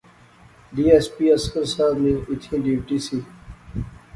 ڈی 0.73 0.83
ایس 0.91 1.05
پی 1.15 1.25
اصغر 1.35 1.65
صاحب 1.73 1.95
نی 2.03 2.11
ایتھیں 2.29 2.59
ڈیوٹی 2.63 2.97
سی 3.05 3.17